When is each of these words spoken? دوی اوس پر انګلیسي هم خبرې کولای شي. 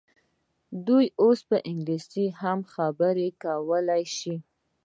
دوی 0.85 1.05
اوس 1.21 1.39
پر 1.47 1.59
انګلیسي 1.69 2.25
هم 2.41 2.59
خبرې 2.73 3.27
کولای 3.43 4.03
شي. 4.17 4.35